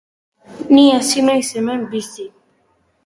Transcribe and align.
Ni 0.73 0.85
ezin 0.99 1.29
naiz 1.31 1.53
hemen 1.59 1.85
bizi. 1.93 2.27